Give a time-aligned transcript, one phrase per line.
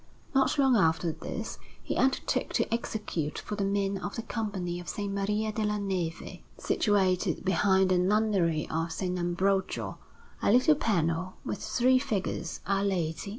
[0.33, 4.87] Not long after this, he undertook to execute for the men of the Company of
[4.87, 4.97] S.
[5.01, 9.03] Maria della Neve, situated behind the Nunnery of S.
[9.03, 9.99] Ambrogio,
[10.41, 13.27] a little panel with three figures Our Lady, S.